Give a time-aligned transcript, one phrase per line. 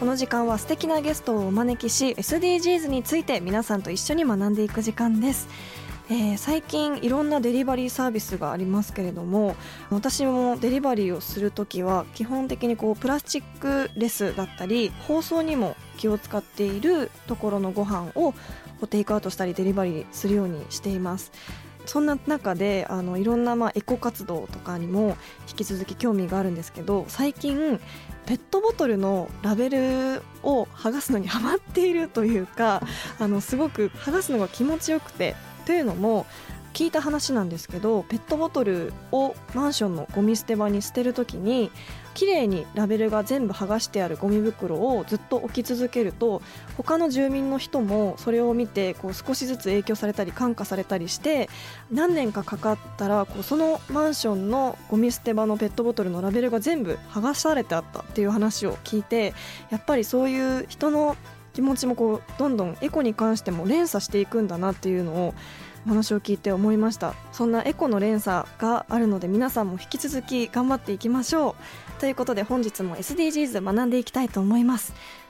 [0.00, 5.48] この時間は素敵なゲストをお招きし SDGs について皆さんと一緒に学んでいく時間です。
[6.10, 9.56] えー最近いろんなデリバリーサービスがありますけれども
[9.88, 18.34] 私もデリバリーをするときは基本的にこうプラスチックレスだったり包装にも気を使っているところのご飯を
[18.90, 21.32] テイクアウトしたりデリバリーするようにしています。
[21.86, 25.16] そんな中であのいろんなまあエコ活動とかにも
[25.48, 27.80] 引き続き興味があるんですけど最近
[28.26, 32.82] ペットボトルのラベルを剥がすのにハマっているというか
[33.18, 35.36] あのすごく剥がすのが気持ちよくて
[35.66, 36.26] というのも
[36.74, 41.70] 聞いた話なんですけどペットボトルをマンションのゴミ捨て場に捨てるときに
[42.14, 46.42] 綺麗にラベルが全部剥がしてあるゴミ袋をずっと置き続けると
[46.76, 51.48] 他の住民の人もそれを見てこう少しずつ影響されたり感化されたりして
[51.92, 59.32] 何年かかかったらこうそのマンションのゴミ捨て場のペットボトルのラベルが全部剥がされてあったっていう話を聞いて
[59.70, 61.16] やっぱりそういう人の
[61.52, 65.34] 気持ちもこうどんどんエコに関しても連鎖していくんだなっていうのを
[65.86, 67.14] 話を聞いて思いました。
[67.32, 72.00] そんなエコの連鎖があるので皆さんも引き続き頑張っていきましょう。
[72.00, 74.94] ということで本日も SDGs 学んでいきたいと思います。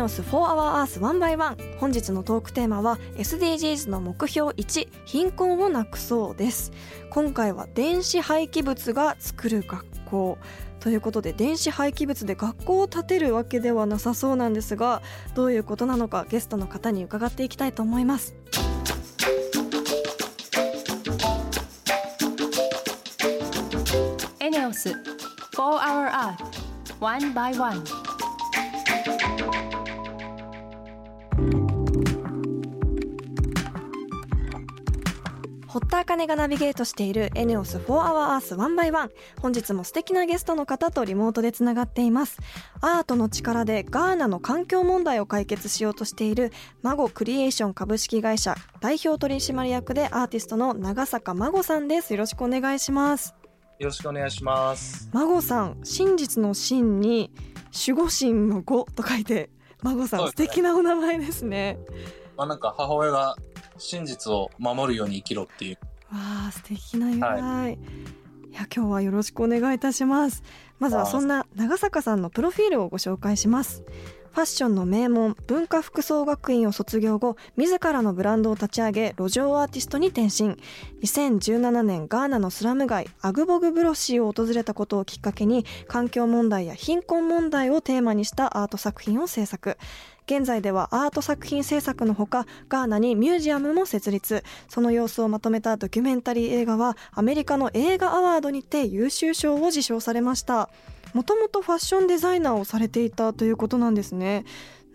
[0.00, 6.72] ネオス4 Hour Earth 1 by 1本日のトークテーマは SDGs の目標1貧困をなくそうです。
[7.10, 10.38] 今回は電子廃棄物が作る学校。
[10.78, 15.02] ということで電子廃棄物で学校を建てるわけではなさそうなんですが
[15.34, 18.34] どういうことなのかゲストの方に伺っていきたいと思います。
[24.40, 24.96] エネオス4
[25.58, 26.60] Hour Earth
[27.00, 28.09] One by One
[35.72, 42.40] 堀田茜がナビゲートしているエネオス4 Hour Earth 1 by 1本日も素敵なゲストの方とリモートでつながっています。
[42.80, 46.50] アートの力でガーナの環境問題を解決しようとしている
[46.82, 52.14] マゴクリエーション株式会社代表取締役でアーティストの長坂マゴさんです。
[52.14, 53.36] よろしくお願いします。
[53.78, 55.08] よろしくお願いします。
[55.12, 57.30] マゴさん真実の真に
[57.86, 59.50] 守護神の語と書いて
[59.82, 60.32] マゴさんね。
[60.34, 61.78] 敵なお名前ですね。
[62.36, 63.36] まあなんか母親が
[63.78, 65.78] 真実を守るように生きろっていう。
[66.12, 70.42] わあ素敵な由来、い、や今日はよろしくお願いいたします。
[70.80, 73.84] まずはそんな長坂さんのプロフィールをご紹介します
[74.32, 80.56] ファッションの名門文化服装学院を卒業後自らのブランドを立ち上げ路上アーティストに転身。
[81.02, 89.76] 2017年ガーナのスラム街アグボグブロシーを訪れたことをきっかけに環境問題や貧困問題をテーマにしたアート作品を制作。
[90.26, 94.44] 現在ではアート作品制作のほかガーナにミュージアムも設立。
[94.68, 100.70] その様子をまとめたドキュメンタリー映画はアメリカの映画アワードにて優秀賞を受賞されました。
[101.14, 104.44] もともとファッションデザイナーをされていたということなんですね。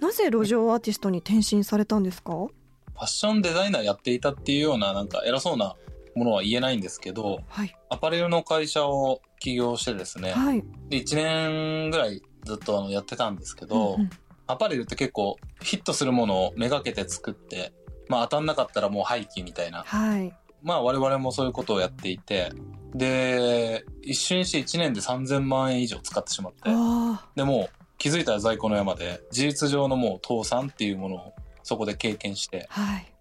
[0.01, 2.31] なぜ路上アーティストに転身されたんですか？
[2.33, 5.75] ファッションデザイナーやっていたっていうようななんか偉そうな
[6.15, 7.75] ものは言えないんですけど、はい。
[7.89, 10.63] アパレルの会社を起業してですね、はい。
[10.89, 14.09] で1年ぐらいずっとあのやってたんですけど、うんうん。
[14.47, 17.73] アパレルって結構ヒットするものをめがけて作って、
[18.07, 19.83] まあ当たんなかったらもう廃棄みたいな。
[19.83, 20.31] はい。
[20.61, 22.51] まあ我々もそういうことをやっていて、
[22.95, 31.33] で、一瞬にして1年で3000万円以上使ってしまって、あでもう気づいたら在庫の山で、事実上のもう倒産っていうものを
[31.63, 33.11] そこで経験して、はい。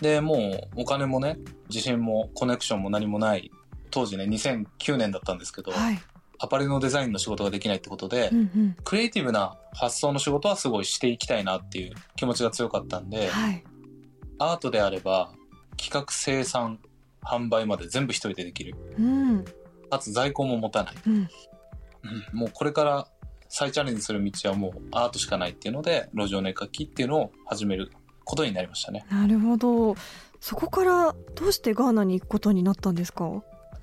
[0.00, 1.38] で、もうお金もね、
[1.68, 3.50] 自信もコネクションも何もない、
[3.90, 5.98] 当時ね、2009年だったんですけど、はい。
[6.42, 8.76] アパレルのデザインの仕事ができないってことで、うんうん。
[8.82, 13.62] クリエイティブな発想の仕事はすごいしていきたいなっていう気持ちが強かったんで、はい。
[14.38, 15.32] アートであれば、
[15.76, 16.80] 企画生産、
[17.22, 18.74] 販売まで全部一人でできる。
[18.98, 19.44] うん
[19.90, 20.94] かつ在庫も持たない。
[21.06, 21.28] うんうん
[22.32, 23.06] もうこれから
[23.48, 27.90] 再チャレンジする道はもうアートしかないっていうので、路上の絵描きっていうのを始める
[28.24, 29.04] ことになりましたね。
[29.10, 29.96] なるほど
[30.40, 33.24] そこからどうしてガーナに行くことになったんですか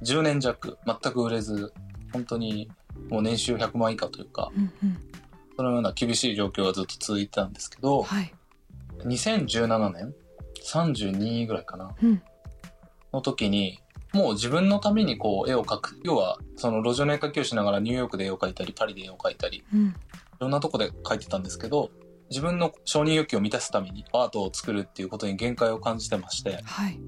[0.03, 1.73] ？10年弱、全く売れず、
[2.13, 2.71] 本当に
[3.09, 4.97] もう年収100万以下というか、うんうん
[5.57, 8.31] そのような厳しい状況がずっと続いてたんですけど、はい
[8.99, 10.13] 2017年
[10.63, 12.21] ?32 ぐらいかなうん
[13.13, 13.79] の時に、
[14.13, 15.99] もう自分のためにこう絵を描く。
[16.03, 19.95] 要は、その路上の絵描きをしながらニューヨークで絵を描いたり、パリで絵を描いたり、いうん。
[20.39, 21.91] ろんなとこで描いてたんですけど、
[22.29, 26.99] 自分の承認欲求を満たすためにアートを作るっていうことに限界を感じてまして、はい。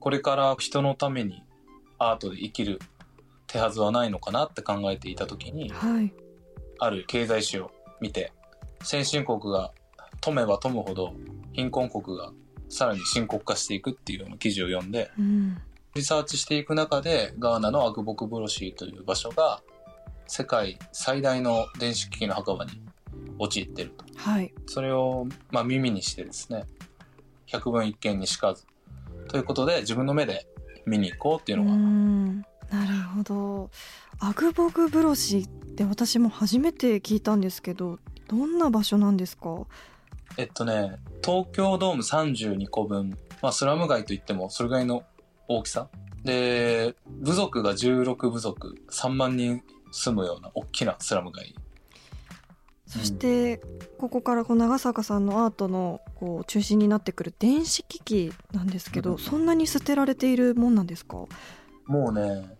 [0.00, 1.42] これから人のために
[1.98, 2.78] アートで生きる
[3.46, 6.12] 手はずはないのかなって考えていた時に、はい。
[6.78, 7.70] ある経済誌を
[8.00, 8.32] 見て、
[8.82, 9.72] 先進国が
[10.20, 11.14] 富めば富むほど
[11.52, 12.32] 貧困国が
[12.74, 15.56] さらに深刻化していくっていうような記事を読んで、うん
[15.94, 19.62] リサーチしていく中で、ガーナのアグボクブロシーという場所が、
[20.26, 22.72] 世界最大の電子機器の墓場に
[23.38, 24.04] 陥っていると。
[24.16, 26.64] はいそれを、まあ、耳にしてですね、
[27.46, 28.64] 百聞一見にしかず。
[29.28, 30.48] ということで、自分の目で
[30.84, 32.44] 見に行こうっていううのが、んな
[32.88, 33.70] るほど
[34.18, 39.64] アグボグブロシって私も初めて聞いたんですけどどんな場所なんですか？
[40.36, 45.04] えっとね、東京ドーム32個分、まあ、スラム街といってもそれぐらいの
[45.48, 45.88] 大きさ。
[46.24, 49.62] で、部族が16部族、3万人
[49.92, 51.54] 住むような大きなスラム街。
[52.86, 53.60] そして
[53.98, 61.16] ここからこう長坂さんのアートのこう中心になってくる電子機器なんですけど、うんそんなに捨てられているもんなんですか？
[61.86, 62.56] もうね、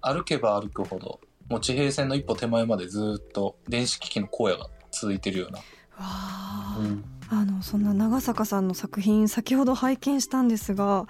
[0.00, 5.60] 歩けば歩くほど、もう地平線の一歩手前までずっと電子機器の荒野が続いてるような。
[5.98, 7.04] わあ、うん。
[7.30, 11.06] あのそんな長坂さんの作品先ほど拝見したんですが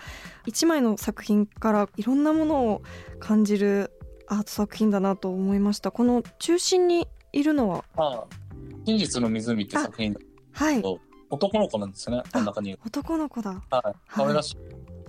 [0.47, 2.83] 一枚の作品からいろんなものを
[3.21, 3.93] 感じる
[4.27, 5.91] アート作品だなと思いました。
[5.91, 7.85] この中心にいるのは？
[7.97, 8.25] まあ、
[8.85, 10.17] 真実の湖って作品、
[10.53, 10.83] はい。
[11.31, 12.79] 男の子なんですよね、真ん中に。
[12.85, 13.63] 男の子だ。
[13.71, 13.99] はい。
[14.09, 14.59] 可愛らしい。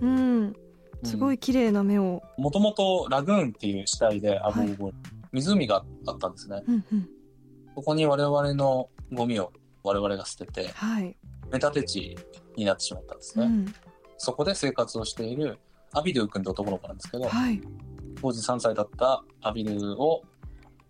[0.00, 0.54] うん。
[1.02, 4.92] すごい綺麗な目を、もともとラグーンっていう死体で、アボーボ
[5.32, 6.62] 湖があったんですね。
[6.68, 7.08] うんうん。
[7.74, 9.50] そこに我々のゴミを
[9.82, 11.16] 我々が捨てて、はい、
[11.50, 12.16] メタテ地
[12.56, 13.46] になってしまったんですね。
[13.46, 13.74] うん。
[14.18, 15.58] そこで生活をしている
[15.92, 17.60] アビドゥ君って男の子なんですけど、はい。
[18.20, 20.22] 当時3歳だったアビドゥを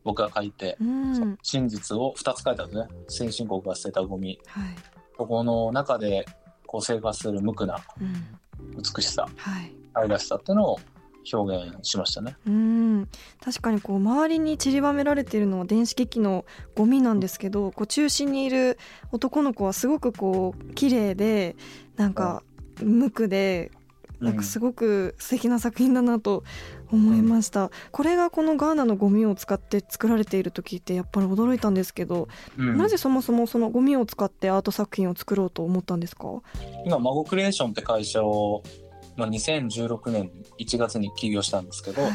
[0.04, 1.38] 僕が書いて、うん。
[1.42, 2.88] 真実を2つ書いたんですね。
[3.08, 4.38] 先進国が捨てたゴミ。
[4.46, 4.76] はい。
[5.16, 6.24] そこの中で
[6.66, 8.36] こう生活する無垢なうん。
[8.76, 9.72] 美しさ、はい。
[9.94, 10.80] 愛らしさっていうのを
[11.32, 12.36] 表現しましたね。
[12.46, 13.08] うん。
[13.42, 16.44] 確かにこう周りに散りばめられているのは電子機器の
[16.74, 18.78] ゴミなんですけどこう中心にいる
[19.12, 21.56] 男の子はすごくこう綺麗で
[21.96, 22.42] なんか
[22.82, 23.70] 無垢で
[24.20, 26.44] なんかすごく素敵な作品だなと
[26.92, 32.76] 思いました、これがこのガーナのゴミを使って作られている時ってやっぱり驚いたんですけど、うん。
[32.76, 36.42] なぜそもそもそのゴミを使ってアート作品を作ろうと思ったんですか？
[36.84, 38.62] 今、孫クリエーションって会社を、
[39.20, 42.12] まあ、2016年1月に起業したんですけど、はい。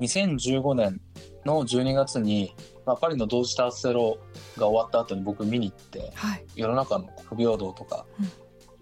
[0.00, 1.00] 2015年
[1.44, 2.54] の12月に、
[2.86, 4.18] まあ、パリの同時多発テロ
[4.56, 6.46] が終わった後に僕見に行ってはい。
[6.54, 8.30] 世の中の不平等とか、うん。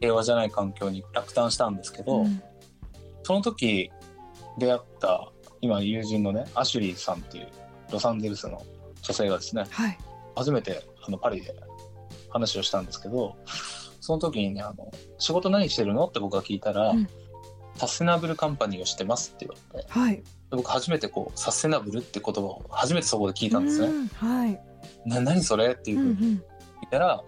[0.00, 2.42] 平和じゃない環境に落胆したんですけど、うん。
[3.22, 3.90] その時
[4.58, 7.48] 出会った今友人のねアシュリーさんっていう
[7.90, 8.62] ロサンゼルスの
[9.00, 9.98] 女性がですねはい。
[10.36, 11.54] 初めてあのパリで
[12.28, 13.34] 話をしたんですけど
[14.04, 17.08] その時にねあの「仕事何してるの?」って僕が聞いたら、うん。
[17.76, 20.16] サステナブルカンパニーをしてます」って言われてはい。
[20.16, 23.86] で僕初めてこうサステナブルって言葉を初めてそこで聞いたんですね。
[23.86, 24.60] うんはい。
[25.06, 26.40] な何それっていううんうふうに聞いん
[26.90, 27.24] たら、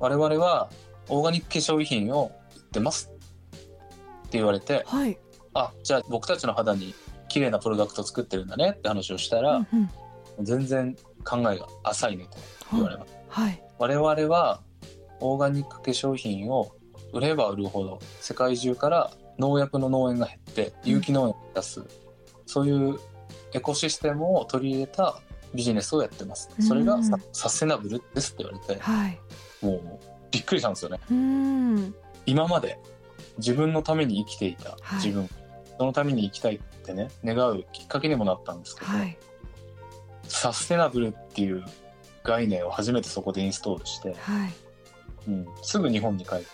[0.00, 0.70] 我々は
[1.08, 5.16] オーガニック化粧品を売ってますって言われて、はい。
[5.54, 6.94] あ、じゃあ僕たちの肌に
[7.28, 9.66] 綺麗なプロダクト作ってるんだねって話をしたら、うん
[10.38, 10.44] うん。
[10.44, 12.38] 全然考えが浅いねと
[12.72, 13.16] 言われます。
[13.28, 13.62] はい。
[13.78, 14.62] 我々は
[15.20, 16.72] オーガニック化粧品を
[17.12, 21.82] 売れば売るほど世界中から農薬の農園が減って有機農園を出す、
[22.46, 22.98] そういう
[23.52, 25.20] エコシステムを取り入れた
[25.54, 26.50] ビジネスをやってます。
[26.60, 29.18] それがサ,、うんサステナブルですって言われて、はい。
[29.62, 29.98] もう
[30.30, 31.00] びっくりしたんですよね。
[31.10, 31.94] うん。
[32.26, 32.78] 今まで
[33.38, 34.94] 自分のために生きていたはい。
[34.96, 35.28] 自分、
[35.78, 39.18] そのために生きたいってね、願うきっかけにもなったんですけど、はい。
[40.24, 41.64] サステナブルっていう
[42.22, 44.52] 概念を初めてそこでインストールして、はい
[45.30, 46.46] うん、すぐ日本に帰って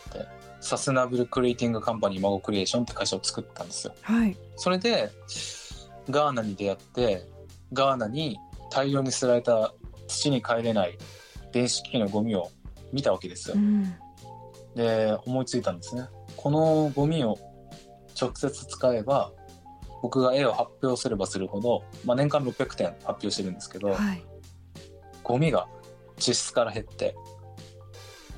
[0.60, 3.94] サステナブルクリエイティングカンパニーマゴクリエーションって会社を作ったんですよ。
[4.02, 4.36] はい。
[4.56, 5.10] それで
[6.10, 7.26] ガーナに出会って
[7.72, 8.38] ガーナに
[8.70, 9.72] 大量に捨てられた
[10.06, 10.98] 土に帰れない
[11.52, 12.50] 電子機器のゴミを
[12.92, 13.56] 見たわけですよ。
[13.56, 13.58] う。
[13.58, 13.94] ん。
[14.74, 16.06] で思いついたんですね。
[16.36, 17.38] このゴミを
[18.20, 19.32] 直接使えば
[20.02, 24.24] 僕が絵を発表すればするほど、まあ、年間600点発表してるんですけど、はい。
[25.22, 25.68] ゴミが
[26.16, 27.14] 地質から減って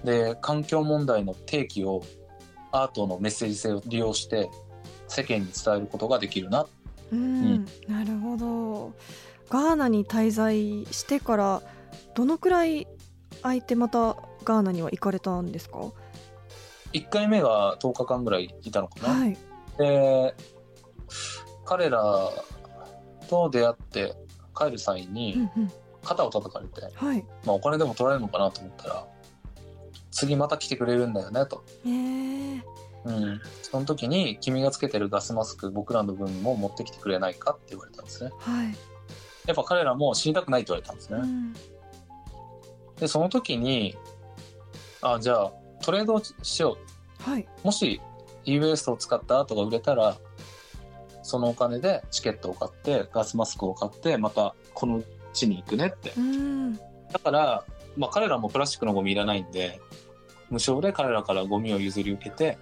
[0.09, 2.03] で環境問題の提起を
[2.73, 4.49] アートのメッセージ性を利用して
[5.07, 6.67] 世間に伝えることができるな。
[7.13, 8.95] うん、なるほど。
[9.51, 11.63] ガーナに滞在してから
[12.15, 12.87] どのくらい
[13.43, 15.93] 空いてまたガーナには行かれたんですか
[16.95, 19.37] ？1回目が10日間ぐらいいたのかな、はい。
[19.77, 20.35] で
[21.67, 22.31] 彼ら
[23.29, 24.15] と出会って
[24.57, 25.73] 帰る際うにんうん。
[26.03, 27.23] 肩を叩かれて、はい。
[27.45, 29.07] まあ、お金でも取られるのかなと思ったら
[30.19, 32.63] 次また来てくれるんだよねと、えー、
[33.05, 38.31] うん、その時に君がつけてるガスマスク僕らの分も持ってきてくれないかって言われたんですね。
[38.41, 38.75] はい、
[39.47, 41.53] やっぱ彼らも死にたくないって言われたんですね、うん。
[42.99, 43.97] でその時に
[45.03, 46.77] あじゃあトレードしよ
[47.21, 48.01] はい、うもし
[48.45, 50.17] EWS を使ったアートが売れたら
[51.23, 56.13] そのお金でチケットを買ってガスマスクを買ってまたこの地に行くねって。
[56.17, 56.75] うん。
[56.75, 57.65] だから、
[57.97, 59.81] まあ、彼らもプラスチックのゴミいらないんで
[60.51, 62.59] 無償で彼らからゴミを譲り受けて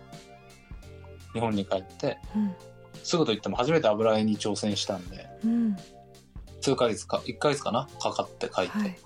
[1.32, 2.54] 日本に帰ってうん。
[3.02, 5.76] すぐといっても初めて油絵に挑戦したんでうん。
[6.60, 8.98] 数ヶ月か1ヶ月かなかかって帰って、はい。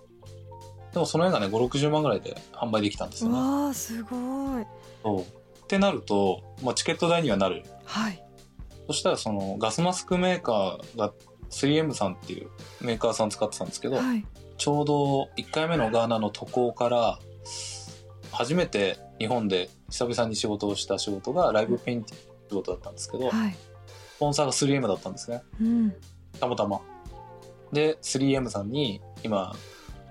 [0.92, 3.36] でもその絵がね560万ぐらいで販売できたんですよね。
[3.36, 4.16] わあすご
[4.60, 4.66] い。
[5.02, 5.20] そう。
[5.20, 5.26] っ
[5.66, 7.64] てなると、まあ、チケット代にはなる。
[7.84, 8.24] はい。
[8.86, 11.12] そしたらそのガスマスクメーカーが
[11.50, 12.48] 3M さんっていう
[12.80, 14.26] メーカーさん使ってたんですけど、はい。
[14.56, 17.18] ちょうど1回目のガーナの渡航から
[18.32, 23.56] 初めて日本で久々に仕事をした仕事がライブペインティングの仕事だったんですけど、はい。
[24.16, 25.42] スポンサーが 3M だったんですね。
[25.60, 25.94] うん。
[26.38, 26.80] たまたま。
[27.72, 29.54] で 3M さんに今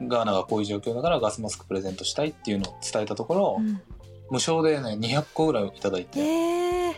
[0.07, 3.81] ガーナがこういう状況だからガスマスクプレゼントしたいっていうのを伝えたところ、うん。
[4.29, 6.93] 無償でね200個ぐらいいただいて、えー、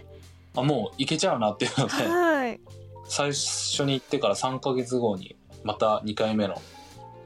[0.55, 2.59] あもういけちゃうなっていうのではい。
[3.05, 6.61] 最初に行ってから3ヶ月後にまた2回目の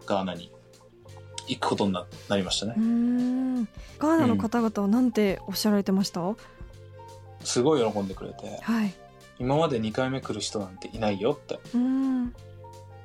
[0.05, 0.51] ガーナに
[1.47, 2.73] 行くことにななりましたね。
[3.99, 6.21] ガーナの方々は何ておっしゃられてました、
[7.43, 8.59] すごい喜んでくれて。
[8.61, 8.93] はい。
[9.37, 11.55] 今まで2回目来る人なんていないよって。
[11.55, 12.33] うーん。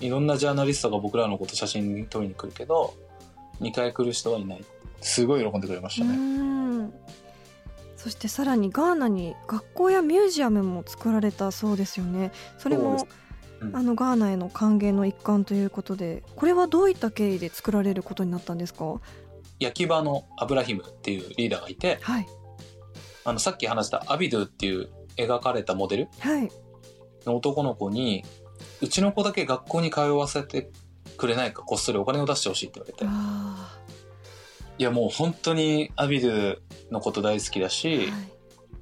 [0.00, 2.94] いろんなジャーナリストが僕らのこと写真撮りに来るけど
[3.60, 4.64] 2回来る人はいない。
[5.02, 6.90] すごい喜んでくれましうたね、
[7.96, 12.32] そしてさらにガーナに学校やミュージアムも作られたそうですよね。
[12.58, 13.06] それも
[13.74, 19.00] あのガーナへの歓迎の一環ということでこれはどういった経緯で作られることになったんですか？
[19.58, 22.26] 焼き場のアブラヒムっていうリーダーがいてはい。
[23.24, 26.48] あのさっき話したアビドゥっていう描かれたモデルはい。
[27.26, 28.24] の男の子に
[28.80, 30.70] うちの子だけ学校に通わせて
[31.18, 33.04] くれないかこっそりお金を出してほしいって言われて。
[33.06, 33.78] あ
[34.78, 36.58] いやもう本当にアビドゥ
[36.90, 38.32] のこと大好きだし、ーはい。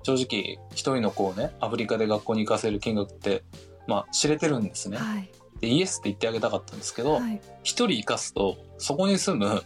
[0.05, 3.43] 正直一人の子をねアフリカで学校に行かせる金額って
[3.89, 5.31] まあ知れてるんですね、はい。
[5.61, 7.41] でイエスって言ってあげたかったんですけどはい。
[7.65, 9.63] 一、人生かすとそこに住む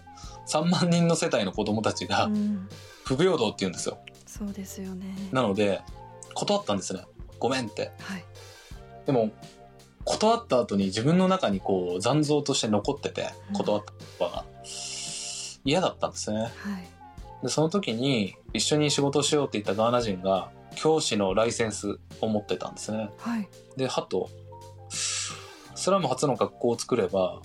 [0.48, 2.68] 3万人の世帯の子供たちがうん。
[3.04, 3.98] 不平等って言うんですよ。
[4.26, 5.14] そうですよね。
[5.32, 5.82] なので
[6.34, 7.04] 断ったんですね。
[7.38, 7.92] ごめんって。
[8.00, 8.24] はい。
[9.04, 9.32] でも
[10.04, 13.56] 断った後に自分の中にこう残像として残っててうん。
[13.56, 14.44] 断った言葉が。
[15.64, 16.38] 嫌だったんですね。
[16.38, 16.50] はい。
[17.42, 23.10] でその時に一緒に仕事をしようって言ったガーナ人が教師のライセンスを持ってたんですね。
[23.18, 23.48] はい。
[23.76, 24.30] でハト
[24.88, 27.40] スラム初の学校を作れば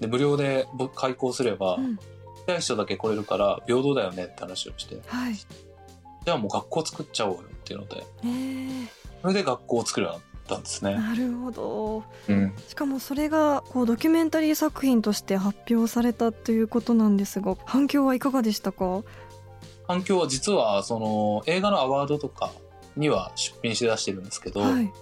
[0.00, 1.98] で無料でぶ開校すれば、うん。
[2.58, 5.00] 人だけ来れるから平等だよねって話をして。
[5.06, 5.34] はい。
[5.34, 8.04] じゃあもう学校作っちゃおうよっていうので。
[8.24, 8.88] えー、
[9.22, 12.02] それで学校を作るようになったんですね、なるほど。
[12.28, 19.04] うん、しかもそれがこうドキュメンタリー作品として発表されたということなんですが反響はいかがでしたか？
[19.86, 22.50] 反響は実はその映画のアワードとか
[22.96, 24.92] には出品し出してるんですけど、はい、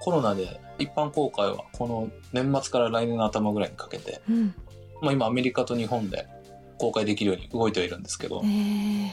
[0.00, 4.54] コロナで一般公開はこの年末から来年の頭ぐらいにかけて、うん。
[5.00, 6.26] まあ、今アメリカと日本で
[6.78, 9.10] 公開できるように動いてはいるんですけどえ、ー、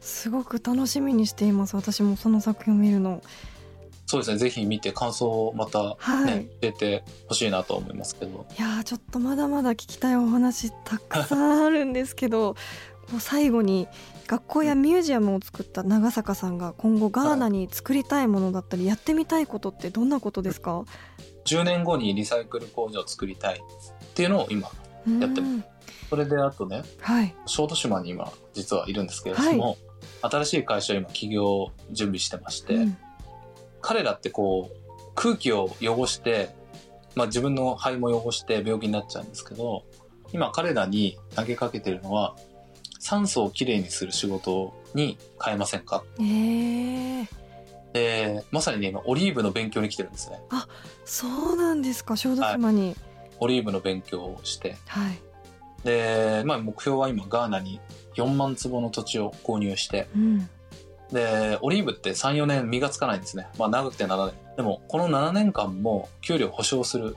[0.00, 1.76] すごく楽しみにしています。
[1.76, 3.22] 私もその作品を見るの。
[4.06, 4.38] そうですね。
[4.38, 6.46] ぜひ見て感想をまたね、はい。
[6.46, 8.46] 教えてほしいなと思いますけど。
[8.58, 12.56] いやーちょっとまだまだ聞きたいお話たくさんあるんですけど
[13.10, 13.88] もう最後に
[14.26, 20.84] 学校やミュージアムを作った長坂さんが今後ガーナに作りたいものだったりやってみたいことってどんなことですか
[21.44, 23.58] ？10年後にリサイクル工場を作りたいっ
[24.18, 24.68] っていうのを今
[25.20, 25.64] やってうん。
[26.10, 27.34] それであとねはい。
[27.46, 29.76] 小豆島に今実はいるんですけれども、
[30.22, 32.96] 新しい会社を今起業準備してまして、うん。
[33.80, 36.50] 彼らってこう空気を汚して、
[37.14, 39.84] まあ、自分の肺も汚して病気になっちゃうんですけど
[40.32, 42.34] 今彼らに投げかけてるのは
[42.98, 46.04] 酸素をきれいにする仕事に変えませんか？
[46.20, 47.26] えー、
[47.92, 50.40] でまさにね今オリーブの勉強に来てるんですね。
[51.04, 52.96] そうなんですか小豆島に。
[53.40, 54.76] オリーブの勉強をして。
[54.86, 55.18] はい、
[55.84, 57.80] で、まあ、目標は今ガーナに
[58.16, 60.08] 4万坪の土地を購入して。
[60.14, 60.48] うん。
[61.12, 63.46] でオリーブって34年実がつかないんですね。
[63.58, 64.34] まあ長くて7年。
[64.56, 67.16] でもこの7年間も給料保証する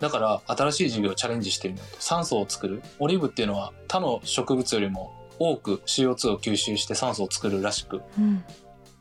[0.00, 2.82] だから新しい事業をチャレンジしてみようと酸素を作る。
[2.98, 8.44] オリーブっていうのは他の植物よりも多く CO2 を吸収して酸素を作るらしく、うん。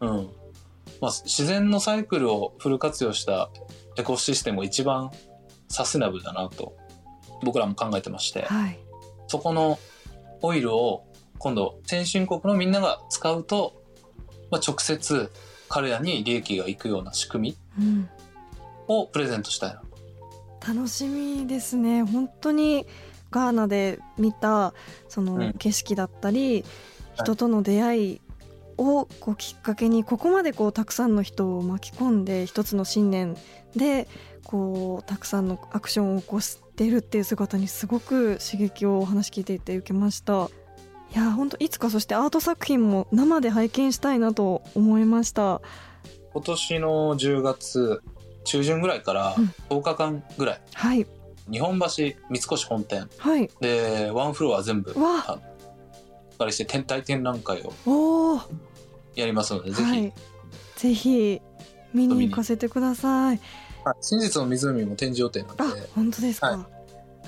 [0.02, 0.30] うん。
[1.02, 3.50] まあ、自然のサイクルをフル活用した
[3.98, 5.12] エコシステムが一番
[5.70, 6.76] サステナブルだなと
[7.44, 8.44] 僕らも考えてまして。
[8.44, 8.80] はい。
[9.28, 9.80] そこの
[10.42, 11.06] オイルを
[11.38, 13.82] 今度先進国のみんなが使うと、
[14.52, 15.32] まあ、直接
[15.70, 18.10] 彼らに利益がいくような仕組みうん。
[18.88, 19.82] をプレゼントしたいな。
[20.66, 22.04] 楽しみですね。
[22.04, 22.86] 本当に
[23.32, 24.74] ガーナで見た
[25.08, 25.54] そのうん。
[25.54, 26.66] 景色だったり、
[27.16, 28.22] 人との出会い
[28.78, 33.36] をこうきっかけにここまでこうたくさんの人を巻き込んで一つの信念
[33.76, 34.08] で
[34.46, 40.50] こうたくさんのアクションを起こしてるっていう姿にすごく刺激をお話聞いていて受けました。
[41.14, 45.62] いや本当いつかそしてアート作品も生で拝見したいなと思いました。
[46.34, 48.02] 今年の10月
[48.44, 49.54] 中旬ぐらいからうん。
[49.70, 51.06] 10日間ぐらい、はい。
[51.52, 53.10] 日本橋三越本店。
[53.18, 53.50] はい。
[53.60, 55.40] でワンフロア全部あ
[56.46, 58.40] りして天体展覧会を
[59.16, 60.14] やりますので、ぜひ、はい、
[60.76, 61.42] ぜひ
[61.94, 63.12] 見に行かせてください。
[63.28, 63.40] はい
[64.02, 66.48] 真実の湖も展示予定なあので、、本当ですか。
[66.48, 66.80] はい。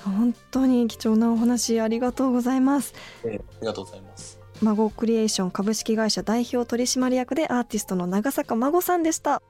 [0.04, 2.94] 本当に貴重なお話ありがとうございます。
[3.24, 4.38] えーありがとうございます。
[4.60, 9.42] 孫クリエーション株式会社代表取締役でアーティストの長坂孫さんでした。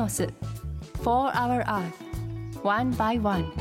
[0.00, 0.32] ENEOS
[1.02, 3.52] For Our Earth One by One.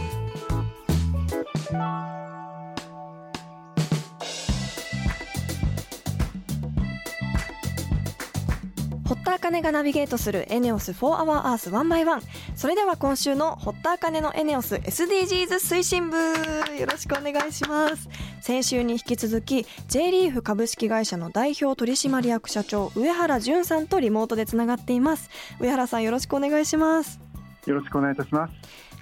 [9.05, 12.21] 堀田茜がナビゲートするエネオス4 Hour Earth 1 by 1
[12.55, 16.17] それでは今週の堀田茜のエネオス SDGs 推進部。
[16.17, 18.07] よろしくお願いします。
[18.41, 27.19] 先週に引き続き J リーフ株式会社の代表取締役社長上原淳さんとリモートでつながっています上原さんよろしくお願いします
[27.65, 28.53] よろしくお願いいたします。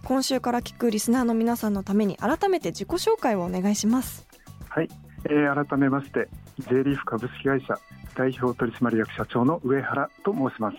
[0.04, 4.26] 今週から聞くリスナーの皆さんのために改めて自己紹介をお願いします
[4.70, 4.90] はい、
[5.26, 7.78] えー改めまして J リーフ株式会社
[8.16, 10.78] 代表取締役社長の上原と申します。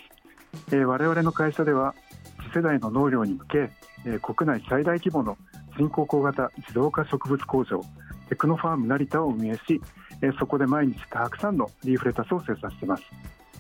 [0.69, 1.95] えー我々の会社では
[2.51, 3.71] 次世代の農業に向け、
[4.07, 5.37] えー国内最大規模の
[5.77, 7.81] 人工光型自動化植物工場
[8.29, 9.81] テクノファーム成田を運営し、
[10.23, 13.03] えーそこで毎日たくさんのリーフレタスを生産しています。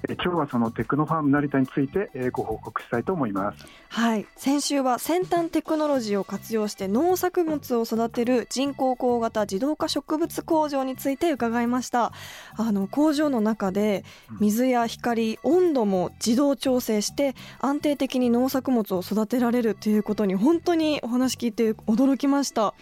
[0.08, 3.66] えー今日はそのテクノファーム成田について、えーご報告したいと思います。
[3.88, 12.12] はい先週は先端テクノロジーを活用して農作物を育てる人工光型自動化植物工場について伺いました
[12.56, 14.04] あの工場の中で
[14.40, 22.74] 水や光温度も自動調整して安定的に農作物を育てられるということに本当にお話聞いて驚きました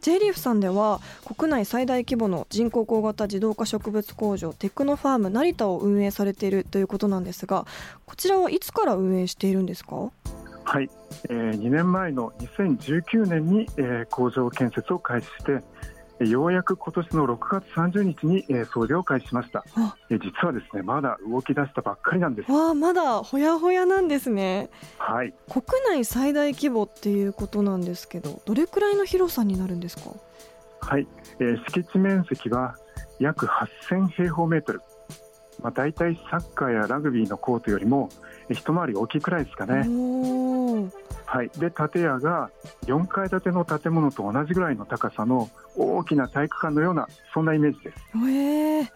[0.00, 1.00] J リーフさんでは
[1.36, 7.66] 国内最大規模の人工光型自動化植物工場テクノファーム成田を運営されているということなんですが
[8.06, 10.10] こちらはいつから運営しているんですか？
[10.64, 10.88] はい、
[11.28, 15.62] えー2年前の2019年に、えー工場建設を開始して
[16.26, 19.64] ようやく今年の6月30日に、えー操業を開始しました。
[19.76, 22.52] あ、えー実はですねまだ動き出したばっかりなんです。
[22.52, 24.68] わあまだほやほやなんですね。
[24.98, 30.10] はい、国内最大規模っていうことなんですけどどれくらいの広さになるんですか？
[30.80, 31.06] はい。
[31.38, 32.76] えー敷地面積は
[33.18, 34.82] 約8000平方メートル。
[35.62, 38.08] まあ、大体サッカーやラグビーのコートよりも
[38.48, 39.84] えー一回り大きいくらいですかね、
[41.26, 42.50] はい、で建屋が
[42.86, 47.96] 4階建ての建物と同じぐらいの高さの大きな体育館のようなそんなイメージです。
[48.16, 48.80] え。
[48.82, 48.88] ー、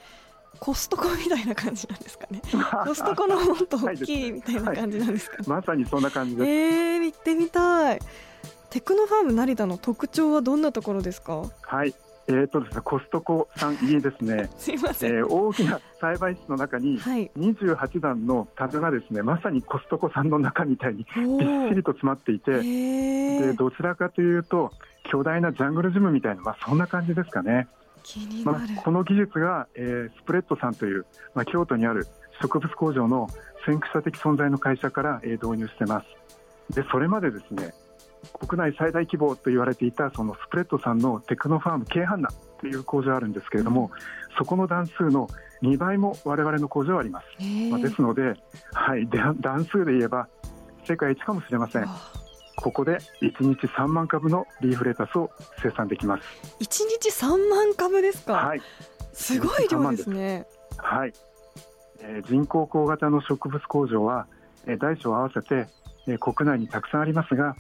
[0.59, 2.43] コストコみたいな感じなんですかね。
[2.85, 6.49] コストコのもっと大きいみたいな感じなんですかね、まさにそんな感じです。
[6.51, 8.01] えー、行ってみたい。
[8.71, 11.45] テクノファーム成田の特徴はどんなところですか？
[11.63, 11.95] はい。
[12.27, 17.31] えーとですね、コストコさんいいですね、 すいません、えー大きな栽培室の中にはい。
[17.37, 24.73] 28段の棚がですねまさにコストコさんの中みたいにおびっしーりと詰まっていて、えでー、どちらかというと
[25.05, 27.69] 巨大なジャングルジムみたいな、まあ、そんな感じですかね。
[28.03, 32.07] 気になる、まあ、この技術が、えー、スプレッドさんという、まあ、京都にある
[32.43, 33.29] 植物工場の
[33.65, 36.75] 先駆者的存在の会社から、えー、導入してます。
[36.75, 37.75] でそれまでですね
[38.33, 43.91] 国内最大規模と言われていたそのスプレッドさんのテクノファーム京阪南という工場あるんですけれども、
[44.39, 45.29] そこの段数の
[45.63, 47.27] 2倍も我々の工場あります、
[47.71, 48.35] まあ、ですので、
[48.73, 50.29] はい、段数で言えば
[50.87, 51.89] 世界一かもしれません。
[52.57, 55.31] ここで1日3万株のリーフレタスを
[55.63, 56.23] 生産できます。
[56.61, 56.65] 1
[57.03, 58.35] 日3万株ですか？
[58.35, 58.63] はい。
[59.13, 60.47] すごい量ですね。
[60.77, 61.13] はい、
[62.01, 64.27] えー、人工光型の植物工場は、
[64.67, 65.69] えー、大小合わせて、
[66.07, 67.57] えー、国内にたくさんありますが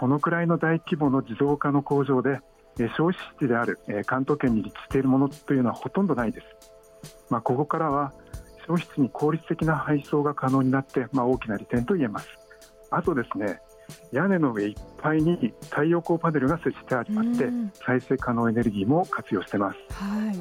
[0.00, 2.40] このくらいの大規模の自動化の工場で、
[2.78, 6.46] えー、消費地である、えー、関東圏に立地しているものというのはほとんどないです、
[7.28, 8.14] まあ、ここからは
[8.66, 12.28] 消費地に効率的な配送が可能になって、まあ、大きな利点と言えます
[12.90, 13.60] あとですね
[14.10, 17.48] 屋根の上いっぱいに太陽光パネルが設置してありまして、
[17.84, 19.78] 再生可能エネルギーも活用してます。
[19.92, 20.32] は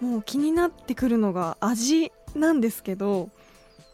[0.00, 3.30] い、もう気になってくるのが味なんですけど、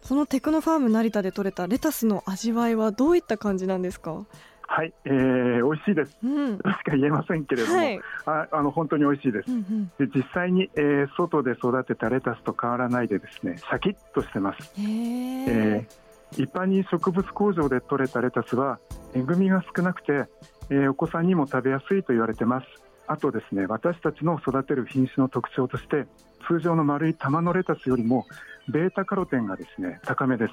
[0.02, 4.26] そのテクノファーム成田で採れたレタスの味わいはどういった感じなんですか？
[4.72, 6.16] はい、えー、美味しいです。
[6.22, 9.50] うん、しか言えませんけれども、はい、ああの本当に美味しいです。
[9.50, 14.72] うんうん、で実際に、えー、外で育てたレタスと変わらないでですね、シャキッとしてます。
[14.78, 18.78] えー、一般に植物工場で採れたレタスは
[19.12, 20.28] えぐみが少なくて、
[20.70, 22.66] えー、お子さんにも食べやすいと言われてます
[23.08, 26.06] あとですね私たちの育てる品種の特徴として
[26.46, 28.24] 通常の丸い玉のレタスよりも
[28.68, 30.52] ベータカロテンがですね高めです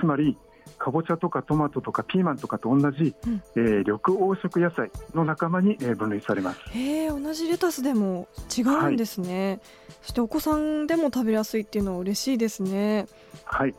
[0.00, 0.38] つまり
[0.78, 6.60] かぼちゃとかトマトとかピーマンとかと同じ、うん、えー、緑黄色野菜の仲間に、えー、分類されます。
[6.72, 9.60] へ同じレタスでも違うんですね、はい、
[10.02, 13.06] そしてお子さんでも食べやすいっていうのは嬉しいですね。
[13.44, 13.74] はい。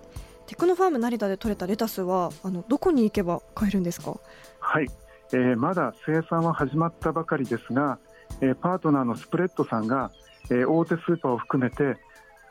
[0.47, 4.19] テクノファーム成田で採れたレタスはあのどこに行けば買えるんですか？
[4.59, 4.87] はい、
[5.31, 7.99] えー、まだ生産は始まったばかりですが、
[8.41, 10.11] えー、パートナーのスプレッドさんが、
[10.49, 11.97] えー、大手スーパーを含めて、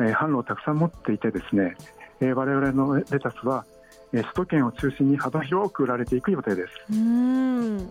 [0.01, 1.77] えー、販路をたくさん持っていてですね、
[2.21, 3.80] えー、我々のレタスは、えー、
[4.13, 6.69] 首都圏を中心に幅広く売られていく予定です。
[6.93, 7.91] うん。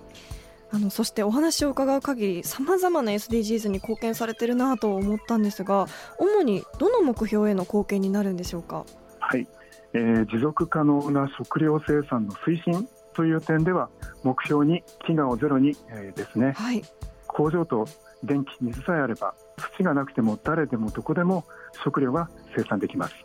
[0.71, 5.87] あのそしてお話を伺う限りさまざまな SDGs に貢献されてるなと思ったんですが
[6.19, 8.85] 主にどの目標への貢献になるんでしょうか？
[9.19, 9.47] はい。
[9.93, 13.89] えー、持続可能な食料生産の推進という点では
[14.23, 16.83] 目標に飢餓をゼロに、えー、ですね、はい、
[17.25, 17.87] 工場と
[18.23, 19.33] 電気水さえあれば
[19.77, 21.45] 土がなくても誰でもどこでも
[21.83, 23.15] 食料が生産できます。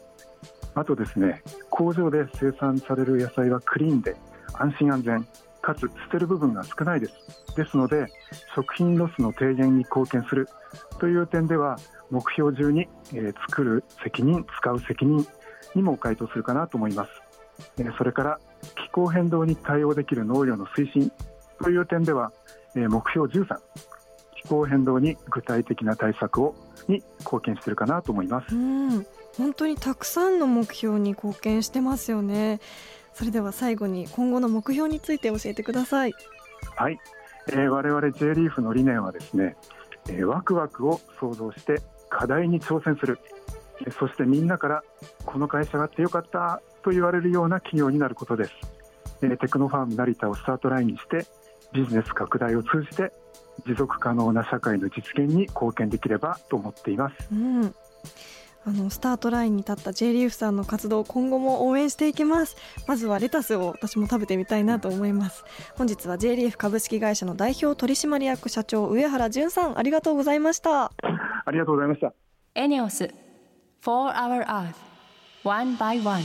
[0.74, 1.42] あとですね
[1.76, 4.14] 工場で生産される野菜はクリーンで
[4.52, 5.26] 安心安全
[5.60, 7.12] かつ捨てる部分が少ないです。
[7.56, 8.06] ですので
[8.54, 10.48] 食品ロスの低減に貢献する
[11.00, 11.76] という点では
[12.12, 15.26] 目標中に、えー、作る責任使う責任
[15.74, 17.10] にも該当するかなと思います。
[17.78, 17.84] え。
[17.98, 18.38] それから
[18.76, 21.10] 気候変動に対応できる農業の推進
[21.60, 22.30] という点では
[22.76, 23.46] え目標13
[24.36, 26.54] 気候変動に具体的な対策を
[26.86, 29.23] に貢献しているかなと思います。
[29.36, 32.60] 本当にたくさんの目標に貢献してますよね。
[33.12, 36.14] それでは最後に今後の目標について教えてください。
[36.76, 36.98] はい、
[37.48, 39.56] えー、我々 J リーフの理念はですね、
[40.08, 43.18] えー、ワクワクを創造して課題に挑戦する。
[43.98, 44.84] そしてみんなから
[45.24, 48.50] この会社があってよかったと言われるような企業になることです。
[49.20, 51.26] テクノファーム成田をスタートラインにして
[51.72, 53.12] ビジネス拡大を通じて
[53.66, 57.74] 持続可能な社会の実現に貢献できればと思っています、うん、
[58.66, 62.56] あのスタートラインに立った J リーフさんの活動今後も応援していきます。
[62.86, 65.44] まずはレタスを私も食べてみたいなと思います。
[65.76, 70.84] 本日は J リーフ株式会社の代表取締役社長上原淳さんありがとうございました。
[70.84, 72.14] ありがとうございました。
[72.54, 73.12] エネオス
[73.82, 74.74] for our earth,
[75.44, 76.22] one by one.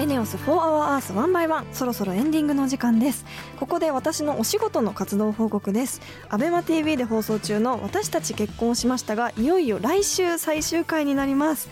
[0.00, 3.26] エネオス4 Hour Earth 1 by 1そろそろエンディングの時間です。
[3.58, 6.00] ここで私のお仕事の活動報告です。
[6.30, 11.68] アベマ t v で放送中の私たち結婚しましたがいよいよ来週最終回になります。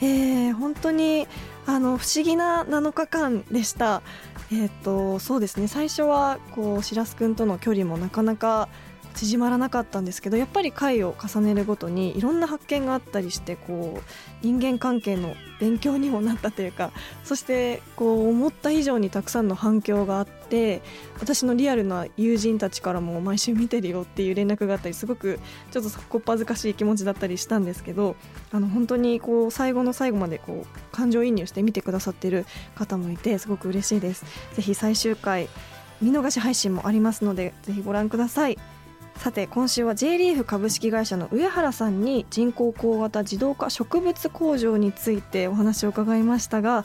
[0.00, 1.28] えー、本当に
[1.66, 4.02] あの不思議な7日間でした。
[4.52, 5.68] えっ、とそうですね。
[5.68, 8.68] 最初はこう白洲君との距離もなかなか
[9.18, 14.02] 縮まらなかったんですけどやっぱり回を重ねるごとにいろんな発見があったりしてこう
[14.42, 16.92] 人間関係の勉強にもなったというか
[17.24, 20.82] そしてこう思った以上にたくさんの反響があって
[21.18, 25.40] 私のリアルな友人たちからも毎週見てるよっていう連絡があったりすごく
[25.72, 28.14] ちょっとこっぱずかしい気持ちだったりしたんですけど
[28.52, 34.24] あの本当にこう最後の最後までこう感情移入して見てくださってる方もいてすごく嬉しいです。
[34.54, 35.48] ぜひ最終回
[36.00, 38.58] 見逃し配信もありますのでぜひご覧ください。
[39.18, 46.84] さて今週は J リーフ株式会社の上原さんに人工光型自動化植物工場についてお話を伺いましたが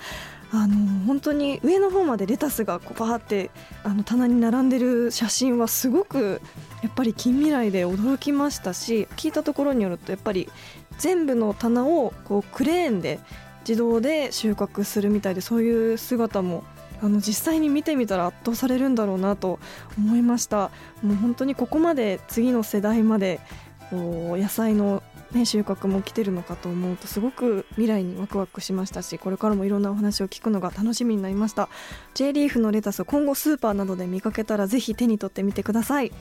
[0.51, 3.51] あの本当に上の方までレタスがこうバーって
[3.83, 6.41] あの棚に並んでる写真はすごく
[6.81, 10.49] やっぱり近未来で驚きましたし聞いたところによるとやっぱり
[10.97, 13.19] 全部の棚をこうクレーンで
[13.67, 16.63] 自動で収穫するみたいでそういう姿も
[17.03, 19.59] あの実際に見てみたら圧倒されるんだろうなと
[19.97, 20.71] 思いました。
[21.01, 23.41] もう本当にここまで次の世代まで
[23.89, 31.67] こう野菜の、ね、収穫も来てるのかと思うとすごく未来にワクワクしましたしこれからもいろんなお話を聞くのが楽しみになりました。
[32.13, 36.11] J リーフのレタス今後スーパーなどで見かけたらぜひ手に取ってみてください。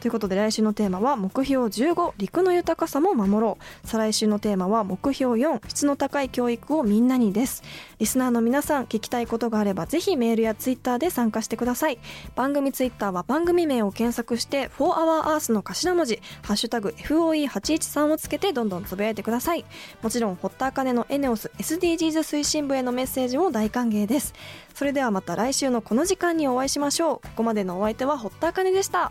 [0.00, 3.86] ということで来週のテーマは目標15陸の豊かさも守ろう。
[3.86, 7.62] 再来週のテーマは目標4質の高い教育をみんなにです。
[7.98, 11.98] リスナーの皆さん聞きたいことがあればぜひメールやツイッターで参加してください。
[12.34, 19.64] 番組ツイッターは番組名を検索して「4HourEarth」の頭文字「ハッシュタグ #FOE813」をつけてどんどんつぶやいてください。
[20.02, 24.34] もちろん堀田茜のエネオス SDGs 推進部へのメッセージも大歓迎です。
[24.74, 27.26] それではまた来週のこの時間にお会いしましょう。
[27.28, 29.10] ここまでのお相手は堀田茜でした。